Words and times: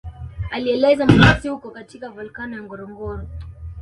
Alieleza 0.51 1.05
makazi 1.05 1.49
huko 1.49 1.71
katika 1.71 2.09
valkano 2.09 2.55
ya 2.57 2.63
Ngorongoro 2.63 3.27